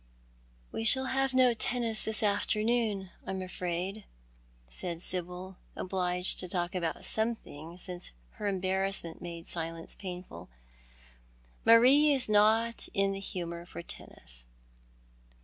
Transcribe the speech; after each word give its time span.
""We 0.73 0.83
shall 0.83 1.05
have 1.13 1.31
no 1.35 1.53
tennis 1.53 2.03
this 2.05 2.23
afternoon, 2.23 3.11
I'm 3.27 3.43
afraid," 3.43 4.05
said 4.67 4.99
Sibyl, 4.99 5.57
obliged 5.75 6.39
to 6.39 6.47
talk 6.47 6.73
about 6.73 7.05
something, 7.05 7.77
since 7.77 8.11
her 8.39 8.47
embarrassment 8.47 9.21
made 9.21 9.45
silence 9.45 9.93
painful." 9.93 10.49
Marie 11.67 12.11
is 12.13 12.27
not 12.27 12.89
in 12.95 13.11
the 13.11 13.19
humour 13.19 13.63
for 13.67 13.83
tennis." 13.83 14.47